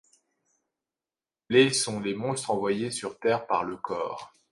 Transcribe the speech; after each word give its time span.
Les 1.49 1.71
sont 1.73 1.99
les 1.99 2.15
monstres 2.15 2.49
envoyés 2.49 2.89
sur 2.89 3.19
Terre 3.19 3.45
par 3.45 3.63
le 3.63 3.77
corps. 3.77 4.33